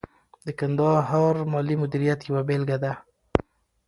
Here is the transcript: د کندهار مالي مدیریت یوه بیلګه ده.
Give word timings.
د 0.45 0.47
کندهار 0.59 1.35
مالي 1.51 1.75
مدیریت 1.81 2.19
یوه 2.29 2.41
بیلګه 2.47 2.77
ده. 2.83 2.93